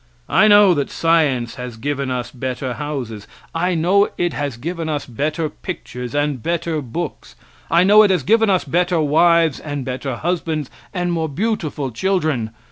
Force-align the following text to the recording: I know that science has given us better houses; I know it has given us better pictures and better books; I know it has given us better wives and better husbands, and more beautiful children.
I 0.29 0.47
know 0.47 0.73
that 0.73 0.89
science 0.89 1.53
has 1.61 1.77
given 1.77 2.09
us 2.09 2.31
better 2.31 2.73
houses; 2.73 3.27
I 3.53 3.75
know 3.75 4.09
it 4.17 4.33
has 4.33 4.57
given 4.57 4.89
us 4.89 5.05
better 5.05 5.47
pictures 5.47 6.15
and 6.15 6.41
better 6.41 6.81
books; 6.81 7.35
I 7.69 7.83
know 7.83 8.01
it 8.01 8.09
has 8.09 8.23
given 8.23 8.49
us 8.49 8.63
better 8.63 8.99
wives 8.99 9.59
and 9.59 9.85
better 9.85 10.15
husbands, 10.15 10.71
and 10.91 11.11
more 11.13 11.29
beautiful 11.29 11.91
children. 11.91 12.49